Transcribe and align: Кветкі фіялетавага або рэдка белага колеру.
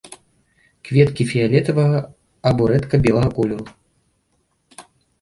Кветкі 0.89 1.23
фіялетавага 1.33 2.01
або 2.53 2.63
рэдка 2.75 2.95
белага 3.07 3.29
колеру. 3.39 3.71